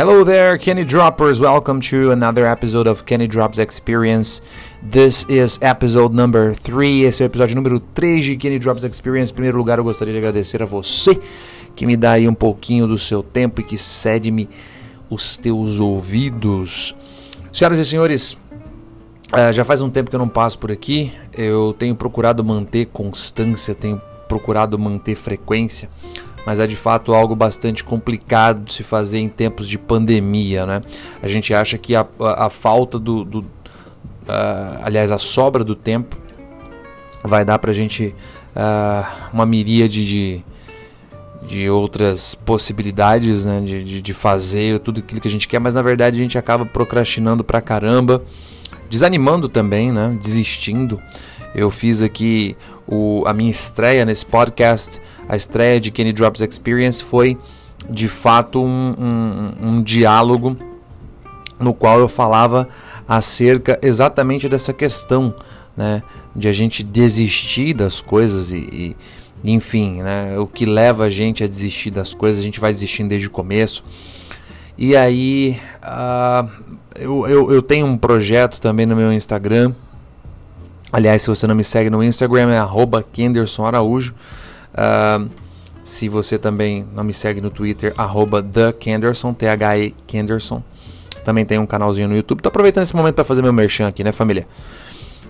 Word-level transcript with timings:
Hello 0.00 0.24
there, 0.24 0.56
Kenny 0.56 0.82
Droppers. 0.82 1.42
Welcome 1.42 1.82
to 1.90 2.10
another 2.10 2.46
episode 2.46 2.86
of 2.86 3.04
Kenny 3.04 3.26
Drops 3.26 3.58
Experience. 3.58 4.40
This 4.82 5.26
is 5.28 5.58
episode 5.60 6.14
number 6.14 6.54
3. 6.54 7.04
Esse 7.04 7.22
é 7.22 7.26
o 7.26 7.28
episódio 7.28 7.54
número 7.54 7.78
3 7.78 8.24
de 8.24 8.36
Kenny 8.38 8.58
Drops 8.58 8.82
Experience. 8.82 9.30
Em 9.30 9.34
primeiro 9.34 9.58
lugar, 9.58 9.76
eu 9.76 9.84
gostaria 9.84 10.14
de 10.14 10.18
agradecer 10.18 10.62
a 10.62 10.64
você 10.64 11.20
que 11.76 11.84
me 11.84 11.98
dá 11.98 12.12
aí 12.12 12.26
um 12.26 12.32
pouquinho 12.32 12.86
do 12.86 12.96
seu 12.96 13.22
tempo 13.22 13.60
e 13.60 13.64
que 13.64 13.76
cede-me 13.76 14.48
os 15.10 15.36
teus 15.36 15.78
ouvidos. 15.78 16.96
Senhoras 17.52 17.78
e 17.78 17.84
senhores, 17.84 18.38
uh, 19.34 19.52
já 19.52 19.66
faz 19.66 19.82
um 19.82 19.90
tempo 19.90 20.08
que 20.08 20.16
eu 20.16 20.20
não 20.20 20.30
passo 20.30 20.58
por 20.58 20.72
aqui. 20.72 21.12
Eu 21.36 21.76
tenho 21.78 21.94
procurado 21.94 22.42
manter 22.42 22.86
constância, 22.86 23.74
tenho 23.74 24.00
procurado 24.26 24.78
manter 24.78 25.14
frequência 25.14 25.90
mas 26.46 26.58
é 26.58 26.66
de 26.66 26.76
fato 26.76 27.14
algo 27.14 27.36
bastante 27.36 27.84
complicado 27.84 28.64
de 28.64 28.74
se 28.74 28.82
fazer 28.82 29.18
em 29.18 29.28
tempos 29.28 29.68
de 29.68 29.78
pandemia, 29.78 30.66
né? 30.66 30.80
A 31.22 31.28
gente 31.28 31.52
acha 31.54 31.76
que 31.78 31.94
a, 31.94 32.06
a, 32.18 32.46
a 32.46 32.50
falta 32.50 32.98
do, 32.98 33.24
do 33.24 33.38
uh, 33.40 34.80
aliás, 34.82 35.12
a 35.12 35.18
sobra 35.18 35.64
do 35.64 35.74
tempo 35.74 36.16
vai 37.22 37.44
dar 37.44 37.58
pra 37.58 37.72
gente 37.72 38.14
uh, 38.56 39.30
uma 39.32 39.44
miríade 39.44 40.06
de, 40.06 40.44
de 41.46 41.68
outras 41.68 42.34
possibilidades, 42.34 43.44
né? 43.44 43.60
De, 43.60 43.84
de, 43.84 44.02
de 44.02 44.14
fazer 44.14 44.78
tudo 44.80 45.00
aquilo 45.00 45.20
que 45.20 45.28
a 45.28 45.30
gente 45.30 45.48
quer, 45.48 45.58
mas 45.58 45.74
na 45.74 45.82
verdade 45.82 46.18
a 46.18 46.22
gente 46.22 46.38
acaba 46.38 46.64
procrastinando 46.64 47.44
pra 47.44 47.60
caramba, 47.60 48.22
desanimando 48.88 49.48
também, 49.48 49.92
né? 49.92 50.16
Desistindo. 50.20 51.00
Eu 51.54 51.70
fiz 51.70 52.02
aqui 52.02 52.56
o, 52.86 53.22
a 53.26 53.32
minha 53.32 53.50
estreia 53.50 54.04
nesse 54.04 54.24
podcast, 54.24 55.00
a 55.28 55.36
estreia 55.36 55.80
de 55.80 55.90
Kenny 55.90 56.12
Drops 56.12 56.40
Experience 56.40 57.02
foi 57.02 57.36
de 57.88 58.08
fato 58.08 58.62
um, 58.62 58.94
um, 58.98 59.68
um 59.68 59.82
diálogo 59.82 60.56
no 61.58 61.74
qual 61.74 61.98
eu 61.98 62.08
falava 62.08 62.68
acerca 63.06 63.78
exatamente 63.82 64.48
dessa 64.48 64.72
questão, 64.72 65.34
né, 65.76 66.02
de 66.34 66.48
a 66.48 66.52
gente 66.52 66.82
desistir 66.82 67.74
das 67.74 68.00
coisas 68.00 68.52
e, 68.52 68.96
e 69.44 69.52
enfim, 69.52 70.02
né, 70.02 70.38
o 70.38 70.46
que 70.46 70.64
leva 70.64 71.04
a 71.04 71.10
gente 71.10 71.42
a 71.42 71.46
desistir 71.46 71.90
das 71.90 72.14
coisas, 72.14 72.42
a 72.42 72.44
gente 72.44 72.60
vai 72.60 72.72
desistindo 72.72 73.08
desde 73.08 73.26
o 73.26 73.30
começo. 73.30 73.82
E 74.76 74.96
aí, 74.96 75.58
uh, 75.82 76.48
eu, 76.98 77.26
eu, 77.26 77.52
eu 77.52 77.62
tenho 77.62 77.86
um 77.86 77.96
projeto 77.98 78.60
também 78.60 78.86
no 78.86 78.96
meu 78.96 79.12
Instagram 79.12 79.74
Aliás, 80.92 81.22
se 81.22 81.28
você 81.28 81.46
não 81.46 81.54
me 81.54 81.64
segue 81.64 81.88
no 81.88 82.02
Instagram, 82.02 82.50
é 82.50 82.58
arroba 82.58 83.02
Kenderson 83.02 83.66
Araújo. 83.66 84.14
Uh, 84.74 85.28
se 85.84 86.08
você 86.08 86.38
também 86.38 86.86
não 86.94 87.02
me 87.02 87.12
segue 87.12 87.40
no 87.40 87.50
Twitter, 87.50 87.92
arroba 87.96 88.42
TheKenderson, 88.42 89.32
T-H-E 89.32 89.94
Kenderson. 90.06 90.62
Também 91.24 91.44
tem 91.44 91.58
um 91.58 91.66
canalzinho 91.66 92.08
no 92.08 92.16
YouTube. 92.16 92.40
Tô 92.40 92.48
aproveitando 92.48 92.84
esse 92.84 92.94
momento 92.94 93.14
para 93.14 93.24
fazer 93.24 93.42
meu 93.42 93.52
merchan 93.52 93.88
aqui, 93.88 94.04
né, 94.04 94.12
família? 94.12 94.46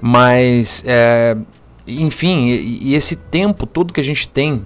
Mas, 0.00 0.84
é, 0.86 1.36
enfim, 1.86 2.48
e, 2.48 2.90
e 2.90 2.94
esse 2.94 3.16
tempo 3.16 3.66
todo 3.66 3.92
que 3.92 4.00
a 4.00 4.04
gente 4.04 4.28
tem 4.28 4.62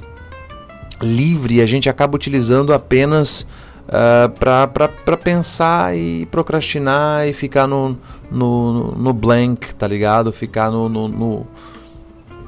livre, 1.03 1.61
a 1.61 1.67
gente 1.67 1.89
acaba 1.89 2.17
utilizando 2.17 2.73
apenas 2.73 3.47
uh, 3.89 4.29
para 4.39 5.17
pensar 5.17 5.97
e 5.97 6.27
procrastinar 6.27 7.27
e 7.27 7.33
ficar 7.33 7.67
no, 7.67 7.97
no, 8.31 8.93
no 8.93 9.13
blank, 9.13 9.75
tá 9.75 9.87
ligado? 9.87 10.33
Ficar 10.33 10.71
no, 10.71 10.89
no, 10.89 11.09
no, 11.09 11.47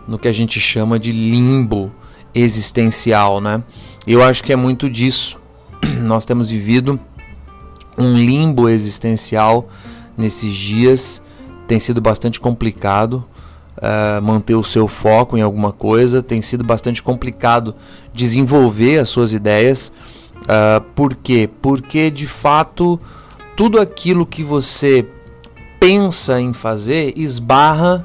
no 0.06 0.18
que 0.18 0.28
a 0.28 0.32
gente 0.32 0.60
chama 0.60 0.98
de 0.98 1.12
limbo 1.12 1.92
existencial, 2.34 3.40
né? 3.40 3.62
Eu 4.06 4.22
acho 4.22 4.44
que 4.44 4.52
é 4.52 4.56
muito 4.56 4.88
disso. 4.88 5.38
Nós 6.02 6.24
temos 6.24 6.50
vivido 6.50 7.00
um 7.98 8.14
limbo 8.14 8.68
existencial 8.68 9.68
nesses 10.16 10.54
dias. 10.54 11.22
Tem 11.66 11.80
sido 11.80 12.00
bastante 12.00 12.40
complicado 12.40 13.24
uh, 13.78 14.22
manter 14.22 14.54
o 14.54 14.62
seu 14.62 14.86
foco 14.86 15.36
em 15.36 15.42
alguma 15.42 15.72
coisa. 15.72 16.22
Tem 16.22 16.40
sido 16.42 16.62
bastante 16.62 17.02
complicado 17.02 17.74
desenvolver 18.12 18.98
as 18.98 19.08
suas 19.08 19.32
ideias. 19.32 19.92
Uh, 20.42 20.80
por 20.94 21.14
quê? 21.14 21.48
Porque 21.60 22.10
de 22.10 22.26
fato 22.26 23.00
tudo 23.56 23.80
aquilo 23.80 24.26
que 24.26 24.42
você 24.42 25.06
pensa 25.80 26.40
em 26.40 26.52
fazer 26.52 27.14
esbarra 27.16 28.04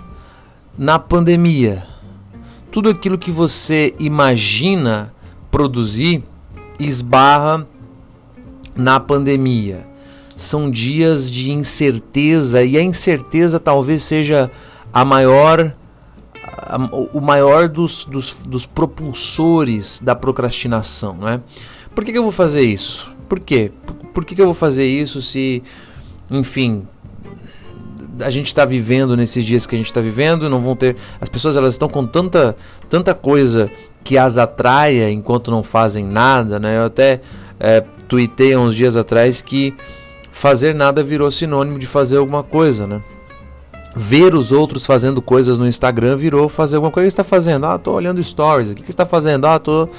na 0.77 0.97
pandemia. 0.97 1.85
Tudo 2.71 2.89
aquilo 2.89 3.17
que 3.17 3.31
você 3.31 3.93
imagina 3.99 5.13
produzir 5.51 6.23
esbarra 6.79 7.67
na 8.75 8.99
pandemia. 8.99 9.85
São 10.35 10.71
dias 10.71 11.29
de 11.29 11.51
incerteza 11.51 12.63
e 12.63 12.77
a 12.77 12.81
incerteza 12.81 13.59
talvez 13.59 14.03
seja 14.03 14.49
a 14.93 15.03
maior 15.05 15.73
a, 16.57 16.77
o 17.13 17.19
maior 17.19 17.67
dos, 17.67 18.05
dos, 18.05 18.33
dos 18.47 18.65
propulsores 18.65 19.99
da 20.01 20.15
procrastinação, 20.15 21.15
não 21.19 21.27
é? 21.27 21.41
Por 21.93 22.03
que, 22.03 22.11
que 22.11 22.17
eu 22.17 22.23
vou 22.23 22.31
fazer 22.31 22.61
isso? 22.61 23.09
Por 23.27 23.39
quê? 23.39 23.71
Por 24.13 24.25
que, 24.25 24.35
que 24.35 24.41
eu 24.41 24.45
vou 24.45 24.55
fazer 24.55 24.85
isso 24.85 25.21
se, 25.21 25.63
enfim, 26.29 26.85
a 28.19 28.29
gente 28.29 28.47
está 28.47 28.65
vivendo 28.65 29.15
nesses 29.15 29.43
dias 29.43 29.65
que 29.65 29.75
a 29.75 29.77
gente 29.77 29.87
está 29.87 30.01
vivendo, 30.01 30.49
não 30.49 30.61
vão 30.61 30.75
ter. 30.75 30.95
As 31.19 31.29
pessoas 31.29 31.57
elas 31.57 31.73
estão 31.73 31.89
com 31.89 32.05
tanta, 32.05 32.55
tanta 32.89 33.13
coisa 33.13 33.69
que 34.03 34.17
as 34.17 34.37
atraia 34.37 35.09
enquanto 35.09 35.51
não 35.51 35.63
fazem 35.63 36.05
nada, 36.05 36.59
né? 36.59 36.77
Eu 36.77 36.85
até 36.85 37.21
é, 37.59 37.83
tuitei 38.07 38.53
há 38.53 38.59
uns 38.59 38.75
dias 38.75 38.97
atrás 38.97 39.41
que 39.41 39.73
fazer 40.31 40.73
nada 40.73 41.03
virou 41.03 41.29
sinônimo 41.29 41.77
de 41.77 41.87
fazer 41.87 42.17
alguma 42.17 42.43
coisa, 42.43 42.87
né? 42.87 43.01
Ver 43.95 44.33
os 44.33 44.51
outros 44.51 44.85
fazendo 44.85 45.21
coisas 45.21 45.59
no 45.59 45.67
Instagram 45.67 46.15
virou 46.15 46.47
fazer 46.47 46.77
alguma 46.77 46.91
coisa. 46.91 47.05
O 47.05 47.07
que 47.07 47.13
está 47.13 47.23
fazendo? 47.23 47.65
Ah, 47.65 47.77
tô 47.77 47.91
olhando 47.91 48.23
stories. 48.23 48.71
O 48.71 48.75
que 48.75 48.83
você 48.83 48.91
está 48.91 49.05
fazendo? 49.05 49.45
Ah, 49.45 49.59
tô 49.59 49.89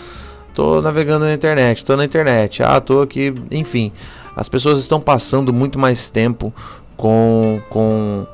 tô 0.54 0.80
navegando 0.80 1.24
na 1.24 1.34
internet, 1.34 1.84
tô 1.84 1.96
na 1.96 2.04
internet, 2.04 2.62
ah, 2.62 2.80
tô 2.80 3.00
aqui, 3.00 3.34
enfim. 3.50 3.92
As 4.36 4.48
pessoas 4.48 4.78
estão 4.78 5.00
passando 5.00 5.52
muito 5.52 5.78
mais 5.78 6.10
tempo 6.10 6.52
com 6.96 7.60
com 7.70 8.26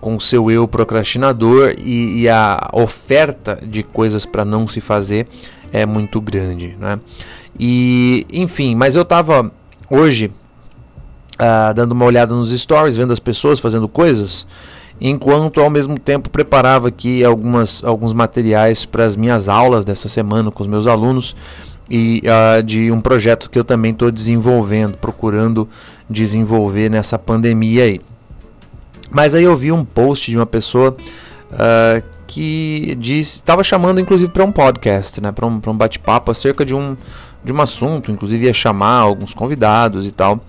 com 0.00 0.20
seu 0.20 0.50
eu 0.50 0.68
procrastinador 0.68 1.74
e, 1.78 2.22
e 2.22 2.28
a 2.28 2.68
oferta 2.72 3.58
de 3.62 3.82
coisas 3.82 4.26
para 4.26 4.44
não 4.44 4.68
se 4.68 4.80
fazer 4.80 5.26
é 5.72 5.86
muito 5.86 6.20
grande, 6.20 6.76
né? 6.78 7.00
E 7.58 8.26
enfim, 8.30 8.74
mas 8.74 8.96
eu 8.96 9.04
tava 9.04 9.50
hoje 9.90 10.30
uh, 11.36 11.74
dando 11.74 11.92
uma 11.92 12.04
olhada 12.04 12.34
nos 12.34 12.50
stories, 12.50 12.96
vendo 12.96 13.12
as 13.12 13.18
pessoas 13.18 13.58
fazendo 13.58 13.88
coisas 13.88 14.46
enquanto 15.00 15.60
ao 15.60 15.70
mesmo 15.70 15.98
tempo 15.98 16.30
preparava 16.30 16.88
aqui 16.88 17.24
algumas, 17.24 17.82
alguns 17.84 18.12
materiais 18.12 18.84
para 18.84 19.04
as 19.04 19.16
minhas 19.16 19.48
aulas 19.48 19.84
dessa 19.84 20.08
semana 20.08 20.50
com 20.50 20.62
os 20.62 20.66
meus 20.66 20.86
alunos 20.86 21.34
e 21.88 22.22
uh, 22.24 22.62
de 22.62 22.90
um 22.90 23.00
projeto 23.00 23.50
que 23.50 23.58
eu 23.58 23.64
também 23.64 23.92
estou 23.92 24.10
desenvolvendo, 24.10 24.96
procurando 24.96 25.68
desenvolver 26.08 26.88
nessa 26.88 27.18
pandemia 27.18 27.84
aí. 27.84 28.00
Mas 29.10 29.34
aí 29.34 29.44
eu 29.44 29.56
vi 29.56 29.70
um 29.70 29.84
post 29.84 30.30
de 30.30 30.36
uma 30.36 30.46
pessoa 30.46 30.96
uh, 31.52 32.02
que 32.26 32.96
estava 33.02 33.62
chamando 33.62 34.00
inclusive 34.00 34.30
para 34.30 34.44
um 34.44 34.52
podcast, 34.52 35.20
né, 35.20 35.30
para 35.30 35.46
um, 35.46 35.60
um 35.66 35.76
bate-papo 35.76 36.30
acerca 36.30 36.64
de 36.64 36.74
um, 36.74 36.96
de 37.44 37.52
um 37.52 37.60
assunto, 37.60 38.10
inclusive 38.10 38.46
ia 38.46 38.54
chamar 38.54 39.00
alguns 39.00 39.34
convidados 39.34 40.06
e 40.06 40.12
tal. 40.12 40.40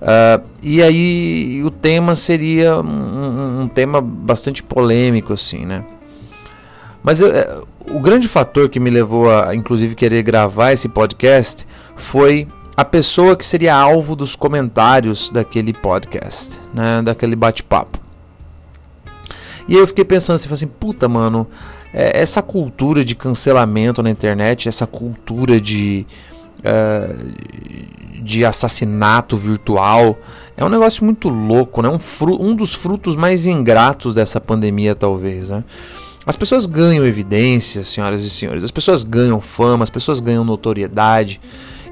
Uh, 0.00 0.42
e 0.62 0.82
aí 0.82 1.62
o 1.62 1.70
tema 1.70 2.16
seria 2.16 2.80
um, 2.80 3.62
um, 3.62 3.68
tema 3.68 4.00
bastante 4.00 4.62
polêmico, 4.62 5.34
assim, 5.34 5.66
né? 5.66 5.84
Mas 7.02 7.20
uh, 7.20 7.66
o 7.86 8.00
grande 8.00 8.26
fator 8.26 8.68
que 8.70 8.80
me 8.80 8.88
levou 8.88 9.30
a, 9.30 9.54
inclusive, 9.54 9.94
querer 9.94 10.22
gravar 10.22 10.72
esse 10.72 10.88
podcast 10.88 11.66
foi 11.96 12.48
a 12.74 12.84
pessoa 12.84 13.36
que 13.36 13.44
seria 13.44 13.74
alvo 13.74 14.16
dos 14.16 14.34
comentários 14.34 15.30
daquele 15.30 15.74
podcast, 15.74 16.58
né? 16.72 17.02
Daquele 17.02 17.36
bate-papo. 17.36 18.00
E 19.68 19.74
aí 19.74 19.80
eu 19.80 19.86
fiquei 19.86 20.04
pensando 20.04 20.36
assim, 20.36 20.52
assim 20.52 20.66
puta, 20.66 21.08
mano, 21.08 21.46
é, 21.92 22.18
essa 22.20 22.40
cultura 22.40 23.04
de 23.04 23.14
cancelamento 23.14 24.02
na 24.02 24.08
internet, 24.10 24.66
essa 24.66 24.86
cultura 24.86 25.60
de 25.60 26.06
uh, 26.60 27.99
de 28.22 28.44
assassinato 28.44 29.36
virtual. 29.36 30.18
É 30.56 30.64
um 30.64 30.68
negócio 30.68 31.04
muito 31.04 31.28
louco, 31.28 31.82
né? 31.82 31.88
Um, 31.88 31.98
um 32.40 32.54
dos 32.54 32.74
frutos 32.74 33.16
mais 33.16 33.46
ingratos 33.46 34.14
dessa 34.14 34.40
pandemia, 34.40 34.94
talvez. 34.94 35.48
Né? 35.48 35.64
As 36.26 36.36
pessoas 36.36 36.66
ganham 36.66 37.04
evidência, 37.04 37.84
senhoras 37.84 38.22
e 38.22 38.30
senhores. 38.30 38.62
As 38.62 38.70
pessoas 38.70 39.02
ganham 39.02 39.40
fama, 39.40 39.84
as 39.84 39.90
pessoas 39.90 40.20
ganham 40.20 40.44
notoriedade. 40.44 41.40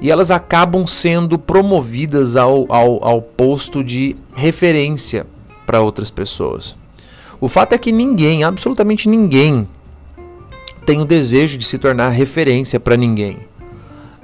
E 0.01 0.09
elas 0.09 0.31
acabam 0.31 0.87
sendo 0.87 1.37
promovidas 1.37 2.35
ao, 2.35 2.71
ao, 2.71 3.03
ao 3.05 3.21
posto 3.21 3.83
de 3.83 4.15
referência 4.33 5.25
para 5.65 5.81
outras 5.81 6.09
pessoas. 6.09 6.77
O 7.41 7.49
fato 7.49 7.73
é 7.73 7.77
que 7.77 7.91
ninguém, 7.91 8.43
absolutamente 8.43 9.09
ninguém, 9.09 9.67
tem 10.85 11.01
o 11.01 11.05
desejo 11.05 11.57
de 11.57 11.65
se 11.65 11.77
tornar 11.77 12.09
referência 12.09 12.79
para 12.79 12.97
ninguém. 12.97 13.48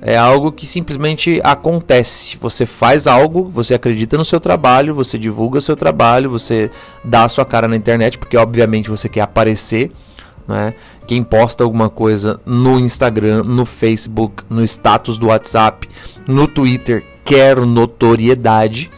É 0.07 0.15
algo 0.15 0.51
que 0.51 0.67
simplesmente 0.67 1.41
acontece. 1.43 2.37
Você 2.39 2.67
faz 2.67 3.07
algo, 3.07 3.49
você 3.49 3.73
acredita 3.73 4.15
no 4.15 4.23
seu 4.23 4.39
trabalho, 4.39 4.93
você 4.93 5.17
divulga 5.17 5.59
seu 5.59 5.75
trabalho, 5.75 6.29
você 6.29 6.69
dá 7.03 7.23
a 7.23 7.29
sua 7.29 7.43
cara 7.43 7.67
na 7.67 7.75
internet, 7.75 8.19
porque 8.19 8.37
obviamente 8.37 8.87
você 8.87 9.09
quer 9.09 9.21
aparecer. 9.21 9.91
Né? 10.47 10.75
Quem 11.07 11.23
posta 11.23 11.63
alguma 11.63 11.89
coisa 11.89 12.39
no 12.45 12.79
Instagram, 12.79 13.41
no 13.45 13.65
Facebook, 13.65 14.43
no 14.47 14.63
status 14.63 15.17
do 15.17 15.25
WhatsApp, 15.25 15.89
no 16.27 16.47
Twitter, 16.47 17.03
quer 17.23 17.57
notoriedade, 17.57 18.91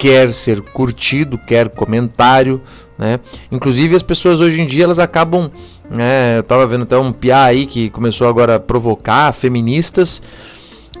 quer 0.00 0.34
ser 0.34 0.60
curtido, 0.60 1.38
quer 1.38 1.68
comentário, 1.68 2.60
né? 2.98 3.20
Inclusive 3.52 3.94
as 3.94 4.02
pessoas 4.02 4.40
hoje 4.40 4.60
em 4.60 4.66
dia 4.66 4.84
elas 4.84 4.98
acabam, 4.98 5.50
né? 5.90 6.38
Eu 6.38 6.44
tava 6.44 6.66
vendo 6.66 6.84
até 6.84 6.96
um 6.96 7.12
piá 7.12 7.44
aí 7.44 7.66
que 7.66 7.90
começou 7.90 8.28
agora 8.28 8.56
a 8.56 8.60
provocar 8.60 9.32
feministas, 9.32 10.22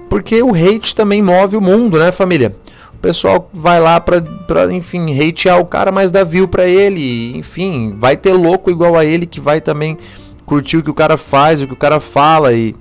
porque 0.08 0.42
o 0.42 0.52
hate 0.52 0.94
também 0.94 1.22
move 1.22 1.56
o 1.56 1.60
mundo, 1.60 1.98
né, 1.98 2.10
família? 2.10 2.54
O 2.92 2.98
pessoal 2.98 3.48
vai 3.54 3.80
lá 3.80 3.98
pra, 4.00 4.20
pra 4.20 4.70
enfim, 4.72 5.16
hatear 5.18 5.58
o 5.58 5.64
cara, 5.64 5.90
mas 5.90 6.10
dá 6.10 6.24
view 6.24 6.46
pra 6.46 6.66
ele, 6.66 7.34
enfim, 7.36 7.94
vai 7.96 8.16
ter 8.16 8.34
louco 8.34 8.70
igual 8.70 8.98
a 8.98 9.04
ele 9.04 9.24
que 9.24 9.40
vai 9.40 9.60
também 9.60 9.96
curtir 10.44 10.78
o 10.78 10.82
que 10.82 10.90
o 10.90 10.94
cara 10.94 11.16
faz, 11.16 11.62
o 11.62 11.66
que 11.66 11.72
o 11.72 11.76
cara 11.76 12.00
fala 12.00 12.52
e 12.52 12.74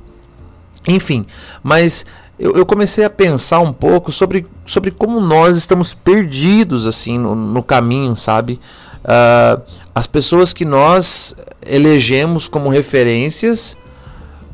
enfim, 0.88 1.26
mas 1.62 2.06
eu, 2.40 2.54
eu, 2.54 2.66
comecei 2.66 3.04
a 3.04 3.10
pensar 3.10 3.60
um 3.60 3.72
pouco 3.72 4.12
sobre, 4.12 4.48
sobre 4.66 4.92
como 4.92 5.20
nós 5.20 5.58
estamos 5.58 5.94
perdidos 5.94 6.88
assim 6.88 7.20
no, 7.20 7.36
no 7.36 7.62
caminho, 7.62 8.16
sabe? 8.16 8.60
Uh, 9.04 9.62
as 9.96 10.08
pessoas 10.08 10.54
que 10.54 10.66
nós 10.66 11.36
elegemos 11.66 12.48
como 12.48 12.70
referências 12.70 13.78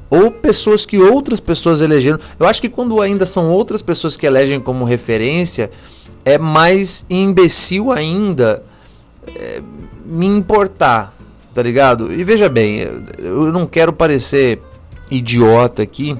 ou 0.09 0.31
pessoas 0.31 0.85
que 0.85 0.97
outras 0.97 1.39
pessoas 1.39 1.81
elegeram. 1.81 2.19
Eu 2.39 2.47
acho 2.47 2.61
que 2.61 2.69
quando 2.69 3.01
ainda 3.01 3.25
são 3.25 3.49
outras 3.51 3.81
pessoas 3.81 4.15
que 4.15 4.25
elegem 4.25 4.59
como 4.59 4.85
referência, 4.85 5.71
é 6.23 6.37
mais 6.37 7.05
imbecil 7.09 7.91
ainda 7.91 8.63
é, 9.27 9.61
me 10.05 10.25
importar, 10.25 11.13
tá 11.53 11.61
ligado? 11.61 12.13
E 12.13 12.23
veja 12.23 12.47
bem, 12.47 12.87
eu 13.17 13.51
não 13.51 13.65
quero 13.65 13.91
parecer 13.91 14.61
idiota 15.09 15.81
aqui, 15.81 16.17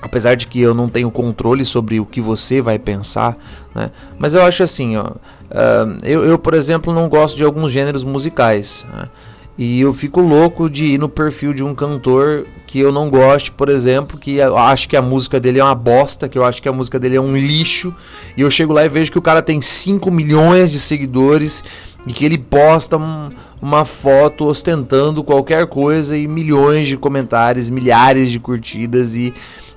apesar 0.00 0.34
de 0.34 0.46
que 0.46 0.60
eu 0.60 0.74
não 0.74 0.88
tenho 0.88 1.10
controle 1.10 1.64
sobre 1.64 2.00
o 2.00 2.06
que 2.06 2.20
você 2.20 2.60
vai 2.60 2.78
pensar, 2.78 3.36
né? 3.74 3.90
Mas 4.18 4.34
eu 4.34 4.42
acho 4.42 4.62
assim, 4.62 4.96
ó, 4.96 5.06
uh, 5.06 5.98
eu, 6.02 6.24
eu, 6.24 6.38
por 6.38 6.54
exemplo, 6.54 6.92
não 6.92 7.08
gosto 7.08 7.36
de 7.36 7.44
alguns 7.44 7.72
gêneros 7.72 8.04
musicais. 8.04 8.86
Né? 8.92 9.08
E 9.56 9.80
eu 9.80 9.92
fico 9.92 10.20
louco 10.20 10.68
de 10.68 10.86
ir 10.86 10.98
no 10.98 11.08
perfil 11.08 11.52
de 11.52 11.62
um 11.62 11.74
cantor 11.74 12.46
que 12.66 12.78
eu 12.78 12.90
não 12.90 13.10
gosto, 13.10 13.52
por 13.52 13.68
exemplo, 13.68 14.18
que 14.18 14.36
eu 14.36 14.56
acho 14.56 14.88
que 14.88 14.96
a 14.96 15.02
música 15.02 15.38
dele 15.38 15.60
é 15.60 15.64
uma 15.64 15.74
bosta, 15.74 16.26
que 16.26 16.38
eu 16.38 16.44
acho 16.44 16.62
que 16.62 16.68
a 16.68 16.72
música 16.72 16.98
dele 16.98 17.16
é 17.16 17.20
um 17.20 17.36
lixo, 17.36 17.94
e 18.34 18.40
eu 18.40 18.50
chego 18.50 18.72
lá 18.72 18.84
e 18.84 18.88
vejo 18.88 19.12
que 19.12 19.18
o 19.18 19.22
cara 19.22 19.42
tem 19.42 19.60
5 19.60 20.10
milhões 20.10 20.70
de 20.70 20.80
seguidores 20.80 21.62
e 22.06 22.12
que 22.14 22.24
ele 22.24 22.38
posta 22.38 22.96
um, 22.96 23.30
uma 23.60 23.84
foto 23.84 24.46
ostentando 24.46 25.22
qualquer 25.22 25.66
coisa 25.66 26.16
e 26.16 26.26
milhões 26.26 26.88
de 26.88 26.96
comentários, 26.96 27.68
milhares 27.68 28.30
de 28.30 28.40
curtidas 28.40 29.16
e 29.16 29.34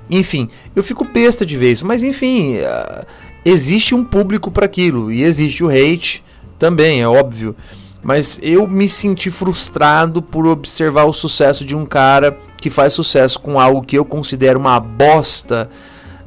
enfim, 0.09 0.49
eu 0.75 0.83
fico 0.83 1.03
besta 1.05 1.45
de 1.45 1.57
isso, 1.71 1.85
mas 1.85 2.03
enfim, 2.03 2.57
uh, 2.57 3.05
existe 3.43 3.95
um 3.95 4.03
público 4.03 4.51
para 4.51 4.65
aquilo 4.65 5.11
e 5.11 5.23
existe 5.23 5.63
o 5.63 5.69
hate 5.69 6.23
também, 6.59 7.01
é 7.01 7.07
óbvio. 7.07 7.55
Mas 8.03 8.39
eu 8.43 8.67
me 8.67 8.87
senti 8.87 9.31
frustrado 9.31 10.21
por 10.21 10.45
observar 10.45 11.05
o 11.05 11.13
sucesso 11.13 11.65
de 11.65 11.75
um 11.75 11.85
cara 11.85 12.37
que 12.57 12.69
faz 12.69 12.93
sucesso 12.93 13.39
com 13.39 13.59
algo 13.59 13.81
que 13.81 13.97
eu 13.97 14.05
considero 14.05 14.59
uma 14.59 14.79
bosta, 14.79 15.69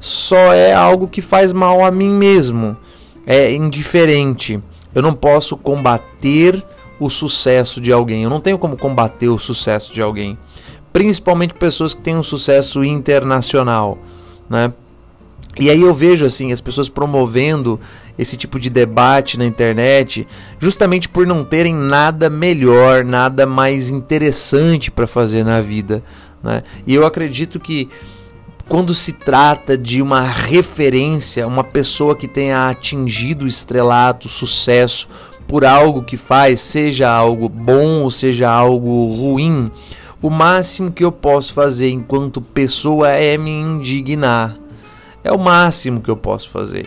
só 0.01 0.53
é 0.53 0.73
algo 0.73 1.07
que 1.09 1.23
faz 1.23 1.53
mal 1.53 1.85
a 1.85 1.91
mim 1.91 2.11
mesmo. 2.11 2.77
É 3.27 3.53
indiferente. 3.53 4.61
Eu 4.95 5.03
não 5.03 5.13
posso 5.13 5.57
combater 5.57 6.65
o 6.99 7.09
sucesso 7.09 7.81
de 7.81 7.93
alguém. 7.93 8.25
Eu 8.25 8.31
não 8.31 8.41
tenho 8.41 8.59
como 8.59 8.77
combater 8.77 9.29
o 9.29 9.39
sucesso 9.39 9.93
de 9.93 10.03
alguém 10.03 10.37
principalmente 10.93 11.55
pessoas 11.55 11.95
que 11.95 12.03
têm 12.03 12.17
um 12.17 12.23
sucesso 12.23 12.85
internacional, 12.85 13.99
né? 14.49 14.73
E 15.59 15.71
aí 15.71 15.83
eu 15.83 15.93
vejo 15.93 16.25
assim 16.25 16.53
as 16.53 16.61
pessoas 16.61 16.89
promovendo 16.89 17.81
esse 18.17 18.37
tipo 18.37 18.61
de 18.61 18.71
debate 18.71 19.37
na 19.37 19.45
internet, 19.45 20.27
justamente 20.59 21.09
por 21.09 21.27
não 21.27 21.45
terem 21.45 21.75
nada 21.75 22.31
melhor, 22.31 23.05
nada 23.05 23.45
mais 23.45 23.91
interessante 23.91 24.91
para 24.91 25.07
fazer 25.07 25.45
na 25.45 25.61
vida, 25.61 26.03
né? 26.43 26.63
E 26.87 26.95
eu 26.95 27.05
acredito 27.05 27.59
que 27.59 27.89
quando 28.69 28.95
se 28.95 29.15
trata 29.15 29.79
de 29.79 30.03
uma 30.03 30.23
referência, 30.23 31.47
uma 31.47 31.65
pessoa 31.65 32.15
que 32.15 32.29
tenha 32.29 32.69
atingido 32.69 33.47
estrelato, 33.47 34.29
sucesso 34.29 35.09
por 35.47 35.65
algo 35.65 36.03
que 36.03 36.19
faz, 36.19 36.61
seja 36.61 37.11
algo 37.11 37.49
bom 37.49 38.03
ou 38.03 38.11
seja 38.11 38.51
algo 38.51 39.13
ruim, 39.15 39.73
o 40.21 40.31
máximo 40.31 40.91
que 40.91 41.05
eu 41.05 41.13
posso 41.13 41.55
fazer 41.55 41.91
enquanto 41.91 42.41
pessoa 42.41 43.11
é 43.11 43.39
me 43.39 43.51
indignar. 43.51 44.57
É 45.23 45.33
o 45.33 45.39
máximo 45.39 46.01
que 46.01 46.11
eu 46.11 46.17
posso 46.17 46.49
fazer. 46.51 46.87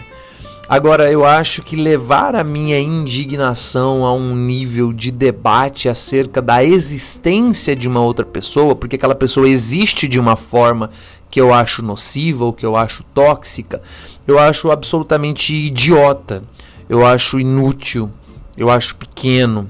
Agora, 0.68 1.12
eu 1.12 1.26
acho 1.26 1.62
que 1.62 1.76
levar 1.76 2.34
a 2.34 2.46
minha 2.46 2.80
indignação 2.80 4.06
a 4.06 4.14
um 4.14 4.34
nível 4.34 4.94
de 4.94 5.12
debate 5.12 5.90
acerca 5.90 6.42
da 6.42 6.64
existência 6.64 7.76
de 7.76 7.90
uma 7.90 8.00
outra 8.00 8.26
pessoa, 8.26 8.74
porque 8.74 8.96
aquela 8.96 9.14
pessoa 9.14 9.50
existe 9.50 10.08
de 10.08 10.18
uma 10.18 10.38
forma 10.38 10.90
que 11.30 11.42
eu 11.42 11.54
acho 11.54 11.84
nociva 11.84 12.46
ou 12.46 12.54
que 12.54 12.66
eu 12.66 12.78
acho 12.78 13.04
tóxica, 13.14 13.82
eu 14.26 14.40
acho 14.40 14.72
absolutamente 14.72 15.54
idiota, 15.54 16.44
eu 16.88 17.06
acho 17.06 17.38
inútil, 17.40 18.10
eu 18.58 18.70
acho 18.70 18.96
pequeno. 18.96 19.70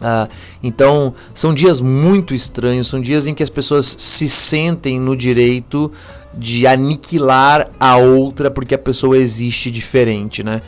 Ah, 0.00 0.28
então, 0.62 1.14
são 1.34 1.52
dias 1.52 1.80
muito 1.80 2.34
estranhos, 2.34 2.88
são 2.88 3.00
dias 3.00 3.26
em 3.26 3.34
que 3.34 3.42
as 3.42 3.50
pessoas 3.50 3.96
se 3.98 4.28
sentem 4.28 4.98
no 4.98 5.14
direito 5.14 5.92
de 6.32 6.66
aniquilar 6.66 7.68
a 7.78 7.96
outra 7.96 8.50
porque 8.50 8.74
a 8.74 8.78
pessoa 8.78 9.18
existe 9.18 9.70
diferente, 9.70 10.42
né? 10.42 10.62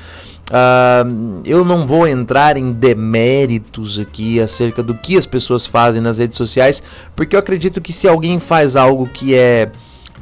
Uh, 0.50 1.40
eu 1.46 1.64
não 1.64 1.86
vou 1.86 2.06
entrar 2.06 2.58
em 2.58 2.72
deméritos 2.72 3.98
aqui 3.98 4.38
acerca 4.38 4.82
do 4.82 4.92
que 4.92 5.16
as 5.16 5.24
pessoas 5.24 5.64
fazem 5.64 6.02
nas 6.02 6.18
redes 6.18 6.36
sociais, 6.36 6.82
porque 7.16 7.34
eu 7.34 7.40
acredito 7.40 7.80
que 7.80 7.92
se 7.92 8.06
alguém 8.06 8.38
faz 8.38 8.76
algo 8.76 9.06
que 9.06 9.34
é 9.34 9.70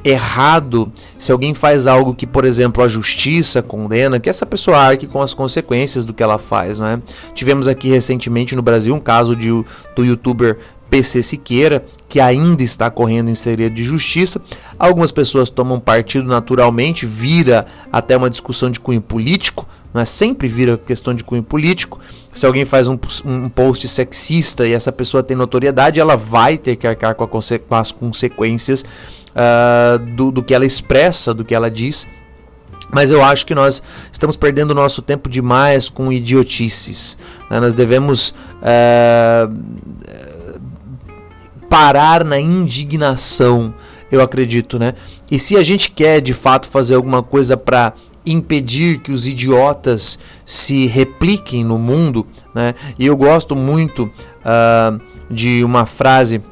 errado 0.04 0.92
se 1.18 1.30
alguém 1.32 1.54
faz 1.54 1.86
algo 1.86 2.14
que, 2.14 2.26
por 2.26 2.44
exemplo, 2.44 2.82
a 2.82 2.88
justiça 2.88 3.62
condena, 3.62 4.20
que 4.20 4.30
essa 4.30 4.46
pessoa 4.46 4.78
arque 4.78 5.06
com 5.06 5.20
as 5.20 5.34
consequências 5.34 6.04
do 6.04 6.14
que 6.14 6.22
ela 6.22 6.38
faz, 6.38 6.78
não 6.78 6.86
é? 6.86 7.00
Tivemos 7.34 7.68
aqui 7.68 7.88
recentemente 7.88 8.56
no 8.56 8.62
Brasil 8.62 8.94
um 8.94 9.00
caso 9.00 9.36
de, 9.36 9.48
do 9.94 10.04
youtuber 10.04 10.58
PC 10.90 11.22
Siqueira, 11.22 11.84
que 12.08 12.18
ainda 12.18 12.62
está 12.62 12.90
correndo 12.90 13.30
em 13.30 13.34
segredo 13.34 13.74
de 13.74 13.84
justiça. 13.84 14.42
Algumas 14.78 15.12
pessoas 15.12 15.48
tomam 15.48 15.78
partido 15.78 16.26
naturalmente, 16.26 17.06
vira 17.06 17.66
até 17.92 18.16
uma 18.16 18.28
discussão 18.28 18.70
de 18.70 18.80
cunho 18.80 19.00
político, 19.00 19.66
não 19.94 20.00
é? 20.00 20.04
sempre 20.04 20.48
vira 20.48 20.76
questão 20.76 21.14
de 21.14 21.22
cunho 21.22 21.42
político. 21.42 22.00
Se 22.32 22.44
alguém 22.44 22.64
faz 22.64 22.88
um, 22.88 22.98
um 23.24 23.48
post 23.48 23.86
sexista 23.88 24.66
e 24.66 24.72
essa 24.72 24.90
pessoa 24.90 25.22
tem 25.22 25.36
notoriedade, 25.36 26.00
ela 26.00 26.16
vai 26.16 26.58
ter 26.58 26.76
que 26.76 26.86
arcar 26.86 27.14
com, 27.14 27.26
conse 27.26 27.58
com 27.58 27.74
as 27.74 27.92
consequências 27.92 28.84
uh, 29.30 29.98
do, 29.98 30.30
do 30.30 30.42
que 30.42 30.54
ela 30.54 30.64
expressa, 30.64 31.32
do 31.34 31.44
que 31.44 31.54
ela 31.54 31.70
diz. 31.70 32.06
Mas 32.92 33.10
eu 33.10 33.22
acho 33.22 33.46
que 33.46 33.54
nós 33.54 33.82
estamos 34.10 34.36
perdendo 34.36 34.74
nosso 34.74 35.00
tempo 35.00 35.28
demais 35.28 35.88
com 35.88 36.12
idiotices. 36.12 37.16
Né? 37.48 37.60
Nós 37.60 37.74
devemos 37.74 38.34
uh, 38.60 39.54
parar 41.68 42.24
na 42.24 42.38
indignação, 42.40 43.72
eu 44.10 44.20
acredito, 44.20 44.76
né? 44.76 44.94
E 45.30 45.38
se 45.38 45.56
a 45.56 45.62
gente 45.62 45.92
quer 45.92 46.20
de 46.20 46.34
fato 46.34 46.68
fazer 46.68 46.96
alguma 46.96 47.22
coisa 47.22 47.56
para 47.56 47.92
impedir 48.26 48.98
que 48.98 49.12
os 49.12 49.26
idiotas 49.26 50.18
se 50.44 50.86
repliquem 50.88 51.64
no 51.64 51.78
mundo, 51.78 52.26
né? 52.52 52.74
E 52.98 53.06
eu 53.06 53.16
gosto 53.16 53.54
muito 53.54 54.04
uh, 54.04 55.00
de 55.30 55.62
uma 55.62 55.86
frase 55.86 56.42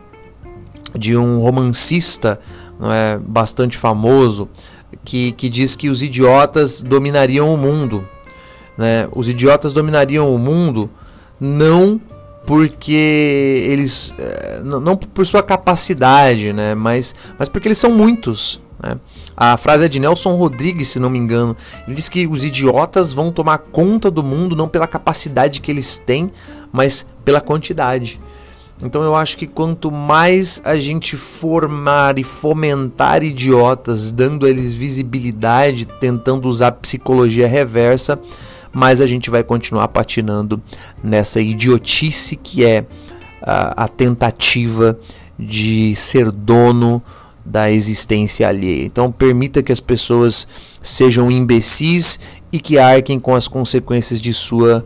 de 0.97 1.17
um 1.17 1.41
romancista 1.41 2.41
não 2.79 2.93
é, 2.93 3.19
bastante 3.19 3.77
famoso, 3.77 4.49
que, 5.05 5.33
que 5.33 5.49
diz 5.49 5.77
que 5.77 5.89
os 5.89 6.03
idiotas 6.03 6.83
dominariam 6.83 7.53
o 7.53 7.57
mundo. 7.57 8.07
Né? 8.77 9.09
Os 9.13 9.29
idiotas 9.29 9.73
dominariam 9.73 10.33
o 10.33 10.39
mundo 10.39 10.91
não 11.41 12.01
porque 12.47 13.67
eles. 13.69 14.15
Eh, 14.19 14.63
não 14.65 14.97
por 14.97 15.27
sua 15.27 15.43
capacidade, 15.43 16.53
né? 16.53 16.75
mas, 16.75 17.15
mas 17.39 17.49
porque 17.49 17.69
eles 17.69 17.77
são 17.77 17.91
muitos. 17.91 18.59
Né? 18.83 18.97
A 19.37 19.57
frase 19.57 19.85
é 19.85 19.89
de 19.89 20.01
Nelson 20.01 20.35
Rodrigues, 20.35 20.89
se 20.89 20.99
não 20.99 21.11
me 21.11 21.19
engano. 21.19 21.57
Ele 21.87 21.95
diz 21.95 22.09
que 22.09 22.27
os 22.27 22.45
idiotas 22.45 23.13
vão 23.13 23.31
tomar 23.31 23.59
conta 23.59 24.11
do 24.11 24.23
mundo 24.23 24.57
não 24.57 24.67
pela 24.67 24.87
capacidade 24.87 25.61
que 25.61 25.71
eles 25.71 25.99
têm, 25.99 26.33
mas 26.73 27.05
pela 27.25 27.41
quantidade. 27.41 28.19
Então 28.83 29.03
eu 29.03 29.15
acho 29.15 29.37
que 29.37 29.47
quanto 29.47 29.91
mais 29.91 30.63
a 30.65 30.77
gente 30.77 31.17
formar 31.17 32.19
e 32.19 32.23
fomentar 32.23 33.25
idiotas, 33.25 34.13
dando 34.13 34.47
a 34.47 34.51
eles 34.51 34.73
visibilidade, 34.73 35.85
tentando 35.85 36.49
usar 36.49 36.73
psicologia 36.73 37.49
reversa, 37.49 38.19
mais 38.73 39.01
a 39.01 39.07
gente 39.07 39.31
vai 39.31 39.43
continuar 39.43 39.89
patinando 39.89 40.63
nessa 41.03 41.41
idiotice 41.41 42.37
que 42.37 42.65
é 42.65 42.87
a, 43.43 43.85
a 43.85 43.89
tentativa 43.89 44.99
de 45.37 45.95
ser 45.97 46.31
dono 46.31 47.03
da 47.45 47.71
existência 47.71 48.47
alheia. 48.47 48.85
Então 48.85 49.11
permita 49.11 49.63
que 49.63 49.73
as 49.73 49.81
pessoas 49.81 50.47
sejam 50.83 51.31
imbecis 51.31 52.21
e 52.53 52.61
que 52.61 52.79
arquem 52.79 53.19
com 53.19 53.35
as 53.35 53.49
consequências 53.49 54.21
de 54.21 54.33
sua 54.33 54.85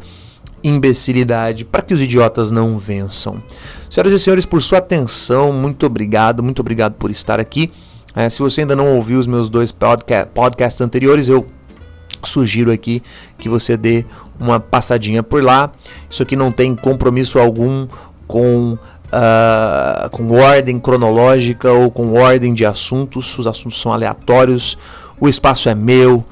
imbecilidade 0.63 1.65
para 1.65 1.83
que 1.83 1.95
os 1.95 2.01
idiotas 2.01 2.51
não 2.51 2.79
vençam. 2.79 3.43
Senhoras 3.91 4.13
e 4.13 4.19
senhores, 4.19 4.47
por 4.47 4.63
sua 4.63 4.79
atenção, 4.79 5.53
muito 5.53 5.87
obrigado, 5.87 6.43
muito 6.43 6.61
obrigado 6.61 6.95
por 6.95 7.11
estar 7.11 7.41
aqui. 7.41 7.71
É, 8.15 8.29
se 8.29 8.41
você 8.41 8.61
ainda 8.63 8.77
não 8.77 8.95
ouviu 8.97 9.19
os 9.19 9.27
meus 9.27 9.49
dois 9.49 9.73
podca 9.73 10.29
podcasts 10.33 10.81
anteriores, 10.81 11.29
eu 11.29 11.47
sugiro 12.23 12.71
aqui 12.71 13.03
que 13.39 13.49
você 13.49 13.77
dê 13.77 14.05
uma 14.39 14.61
passadinha 14.61 15.23
por 15.23 15.43
lá. 15.43 15.73
Isso 16.09 16.23
aqui 16.23 16.37
não 16.37 16.53
tem 16.53 16.75
compromisso 16.75 17.39
algum 17.39 17.87
com 18.27 18.79
Uh, 19.15 20.09
com 20.09 20.31
ordem 20.31 20.79
cronológica 20.79 21.71
ou 21.71 21.91
com 21.91 22.15
ordem 22.15 22.55
de 22.55 22.65
assuntos. 22.65 23.39
Os 23.39 23.47
assuntos 23.47 23.79
são 23.79 23.93
aleatórios. 23.93 24.79
O 25.21 25.29
espaço 25.29 25.69
é 25.69 25.75
meu, 25.75 26.25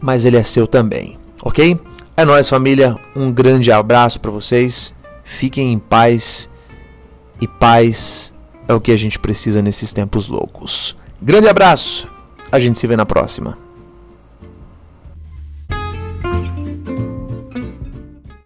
mas 0.00 0.24
ele 0.24 0.36
é 0.36 0.44
seu 0.44 0.68
também, 0.68 1.18
ok? 1.42 1.76
É 2.14 2.24
nóis, 2.26 2.48
família. 2.48 2.96
Um 3.16 3.32
grande 3.32 3.72
abraço 3.72 4.20
para 4.20 4.30
vocês. 4.30 4.94
Fiquem 5.24 5.72
em 5.72 5.78
paz. 5.78 6.48
E 7.40 7.48
paz 7.48 8.32
é 8.68 8.74
o 8.74 8.80
que 8.80 8.92
a 8.92 8.96
gente 8.96 9.18
precisa 9.18 9.62
nesses 9.62 9.92
tempos 9.92 10.28
loucos. 10.28 10.96
Grande 11.20 11.48
abraço. 11.48 12.06
A 12.50 12.60
gente 12.60 12.78
se 12.78 12.86
vê 12.86 12.96
na 12.96 13.06
próxima. 13.06 13.61